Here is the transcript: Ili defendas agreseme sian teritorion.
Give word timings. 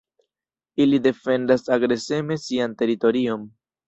Ili 0.85 0.99
defendas 1.07 1.65
agreseme 1.75 2.39
sian 2.47 2.73
teritorion. 2.81 3.45